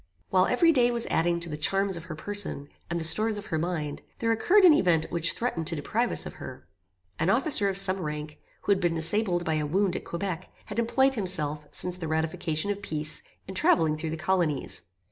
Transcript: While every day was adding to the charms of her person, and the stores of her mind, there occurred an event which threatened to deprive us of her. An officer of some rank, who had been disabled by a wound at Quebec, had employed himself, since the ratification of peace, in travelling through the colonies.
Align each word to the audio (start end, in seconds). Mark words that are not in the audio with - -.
While 0.31 0.47
every 0.47 0.71
day 0.71 0.89
was 0.89 1.05
adding 1.11 1.39
to 1.41 1.47
the 1.47 1.55
charms 1.57 1.95
of 1.95 2.05
her 2.05 2.15
person, 2.15 2.69
and 2.89 2.99
the 2.99 3.03
stores 3.03 3.37
of 3.37 3.45
her 3.45 3.59
mind, 3.59 4.01
there 4.17 4.31
occurred 4.31 4.63
an 4.65 4.73
event 4.73 5.05
which 5.11 5.33
threatened 5.33 5.67
to 5.67 5.75
deprive 5.75 6.11
us 6.11 6.25
of 6.25 6.33
her. 6.41 6.67
An 7.19 7.29
officer 7.29 7.69
of 7.69 7.77
some 7.77 8.01
rank, 8.01 8.39
who 8.63 8.71
had 8.71 8.79
been 8.81 8.95
disabled 8.95 9.45
by 9.45 9.59
a 9.59 9.67
wound 9.67 9.95
at 9.95 10.03
Quebec, 10.05 10.49
had 10.65 10.79
employed 10.79 11.13
himself, 11.13 11.67
since 11.71 11.99
the 11.99 12.07
ratification 12.07 12.71
of 12.71 12.81
peace, 12.81 13.21
in 13.47 13.53
travelling 13.53 13.95
through 13.95 14.09
the 14.09 14.17
colonies. 14.17 14.81